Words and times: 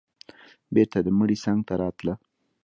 بېرته 0.73 0.97
د 1.03 1.07
مړي 1.17 1.37
څنگ 1.43 1.59
ته 1.67 1.73
راتله. 1.81 2.13